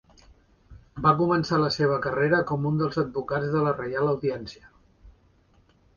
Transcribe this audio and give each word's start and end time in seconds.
Va 1.05 1.11
començar 1.19 1.59
la 1.63 1.69
seva 1.75 1.99
carrera 2.07 2.39
com 2.53 2.65
un 2.71 2.81
dels 2.83 2.97
advocats 3.05 3.53
de 3.57 3.63
la 3.67 3.75
Reial 3.83 4.13
Audiència. 4.15 4.71